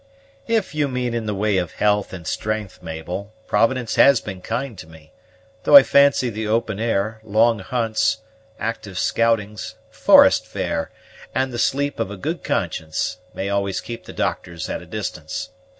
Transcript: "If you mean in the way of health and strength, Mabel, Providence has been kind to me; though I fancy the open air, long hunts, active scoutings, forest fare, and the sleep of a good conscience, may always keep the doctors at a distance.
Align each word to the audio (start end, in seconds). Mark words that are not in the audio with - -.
"If 0.47 0.73
you 0.73 0.87
mean 0.87 1.13
in 1.13 1.27
the 1.27 1.35
way 1.35 1.57
of 1.57 1.73
health 1.73 2.11
and 2.11 2.25
strength, 2.25 2.81
Mabel, 2.81 3.35
Providence 3.45 3.97
has 3.97 4.19
been 4.19 4.41
kind 4.41 4.75
to 4.79 4.87
me; 4.87 5.13
though 5.61 5.75
I 5.75 5.83
fancy 5.83 6.31
the 6.31 6.47
open 6.47 6.79
air, 6.79 7.21
long 7.23 7.59
hunts, 7.59 8.17
active 8.59 8.97
scoutings, 8.97 9.75
forest 9.91 10.47
fare, 10.47 10.89
and 11.35 11.53
the 11.53 11.59
sleep 11.59 11.99
of 11.99 12.09
a 12.09 12.17
good 12.17 12.43
conscience, 12.43 13.17
may 13.35 13.49
always 13.51 13.79
keep 13.79 14.05
the 14.05 14.11
doctors 14.11 14.67
at 14.71 14.81
a 14.81 14.87
distance. 14.87 15.49